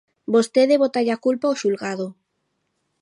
Vostede 0.33 0.75
bótalle 0.83 1.11
a 1.13 1.21
culpa 1.25 1.45
ao 1.47 1.59
xulgado. 1.61 2.07